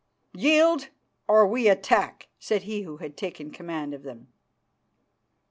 "Yield 0.33 0.87
or 1.27 1.45
we 1.45 1.67
attack," 1.67 2.27
said 2.39 2.63
he 2.63 2.81
who 2.81 2.97
had 2.97 3.15
taken 3.15 3.51
command 3.51 3.93
of 3.93 4.01
them. 4.01 4.29